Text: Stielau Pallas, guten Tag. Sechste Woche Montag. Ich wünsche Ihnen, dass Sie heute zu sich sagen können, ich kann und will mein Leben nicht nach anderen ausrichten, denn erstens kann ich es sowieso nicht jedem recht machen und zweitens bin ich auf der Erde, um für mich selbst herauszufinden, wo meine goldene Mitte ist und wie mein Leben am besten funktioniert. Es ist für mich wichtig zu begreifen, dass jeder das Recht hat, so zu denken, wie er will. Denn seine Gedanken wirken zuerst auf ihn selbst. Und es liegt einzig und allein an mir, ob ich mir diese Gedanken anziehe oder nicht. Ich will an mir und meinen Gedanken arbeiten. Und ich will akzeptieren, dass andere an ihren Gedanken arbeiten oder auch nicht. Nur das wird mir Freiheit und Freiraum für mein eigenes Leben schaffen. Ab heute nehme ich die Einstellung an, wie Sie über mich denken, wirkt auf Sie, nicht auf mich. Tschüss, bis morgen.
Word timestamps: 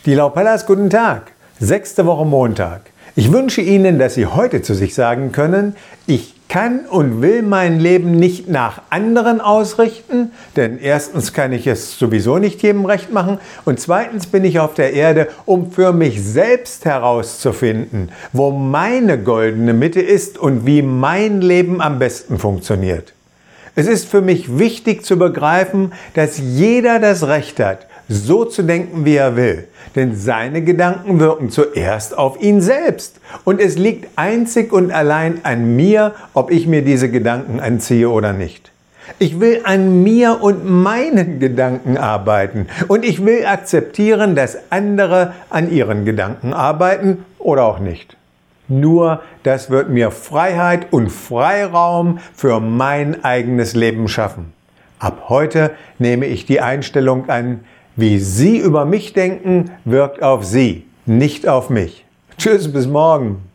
Stielau 0.00 0.30
Pallas, 0.30 0.64
guten 0.64 0.88
Tag. 0.88 1.32
Sechste 1.58 2.06
Woche 2.06 2.24
Montag. 2.24 2.80
Ich 3.16 3.32
wünsche 3.32 3.60
Ihnen, 3.60 3.98
dass 3.98 4.14
Sie 4.14 4.24
heute 4.24 4.62
zu 4.62 4.74
sich 4.74 4.94
sagen 4.94 5.30
können, 5.30 5.76
ich 6.06 6.36
kann 6.48 6.86
und 6.88 7.20
will 7.20 7.42
mein 7.42 7.78
Leben 7.80 8.12
nicht 8.12 8.48
nach 8.48 8.80
anderen 8.88 9.42
ausrichten, 9.42 10.32
denn 10.56 10.78
erstens 10.78 11.34
kann 11.34 11.52
ich 11.52 11.66
es 11.66 11.98
sowieso 11.98 12.38
nicht 12.38 12.62
jedem 12.62 12.86
recht 12.86 13.12
machen 13.12 13.40
und 13.66 13.78
zweitens 13.78 14.26
bin 14.26 14.42
ich 14.46 14.58
auf 14.58 14.72
der 14.72 14.94
Erde, 14.94 15.28
um 15.44 15.70
für 15.70 15.92
mich 15.92 16.24
selbst 16.24 16.86
herauszufinden, 16.86 18.10
wo 18.32 18.52
meine 18.52 19.18
goldene 19.18 19.74
Mitte 19.74 20.00
ist 20.00 20.38
und 20.38 20.64
wie 20.64 20.80
mein 20.80 21.42
Leben 21.42 21.82
am 21.82 21.98
besten 21.98 22.38
funktioniert. 22.38 23.12
Es 23.74 23.86
ist 23.86 24.08
für 24.08 24.22
mich 24.22 24.58
wichtig 24.58 25.04
zu 25.04 25.18
begreifen, 25.18 25.92
dass 26.14 26.38
jeder 26.38 27.00
das 27.00 27.26
Recht 27.26 27.60
hat, 27.60 27.86
so 28.10 28.44
zu 28.44 28.62
denken, 28.62 29.04
wie 29.04 29.14
er 29.14 29.36
will. 29.36 29.68
Denn 29.94 30.16
seine 30.16 30.62
Gedanken 30.62 31.20
wirken 31.20 31.48
zuerst 31.48 32.18
auf 32.18 32.42
ihn 32.42 32.60
selbst. 32.60 33.20
Und 33.44 33.60
es 33.60 33.78
liegt 33.78 34.08
einzig 34.16 34.72
und 34.72 34.90
allein 34.90 35.40
an 35.44 35.76
mir, 35.76 36.14
ob 36.34 36.50
ich 36.50 36.66
mir 36.66 36.82
diese 36.82 37.08
Gedanken 37.08 37.60
anziehe 37.60 38.10
oder 38.10 38.32
nicht. 38.32 38.72
Ich 39.20 39.38
will 39.38 39.60
an 39.62 40.02
mir 40.02 40.42
und 40.42 40.68
meinen 40.68 41.38
Gedanken 41.38 41.96
arbeiten. 41.96 42.66
Und 42.88 43.04
ich 43.04 43.24
will 43.24 43.46
akzeptieren, 43.46 44.34
dass 44.34 44.58
andere 44.70 45.32
an 45.48 45.70
ihren 45.70 46.04
Gedanken 46.04 46.52
arbeiten 46.52 47.24
oder 47.38 47.64
auch 47.64 47.78
nicht. 47.78 48.16
Nur 48.66 49.22
das 49.44 49.70
wird 49.70 49.88
mir 49.88 50.10
Freiheit 50.10 50.92
und 50.92 51.10
Freiraum 51.10 52.18
für 52.34 52.60
mein 52.60 53.24
eigenes 53.24 53.74
Leben 53.74 54.08
schaffen. 54.08 54.52
Ab 54.98 55.24
heute 55.28 55.72
nehme 55.98 56.26
ich 56.26 56.44
die 56.44 56.60
Einstellung 56.60 57.28
an, 57.28 57.60
wie 57.96 58.18
Sie 58.18 58.58
über 58.58 58.84
mich 58.84 59.12
denken, 59.12 59.70
wirkt 59.84 60.22
auf 60.22 60.44
Sie, 60.44 60.84
nicht 61.06 61.48
auf 61.48 61.70
mich. 61.70 62.04
Tschüss, 62.38 62.72
bis 62.72 62.86
morgen. 62.86 63.49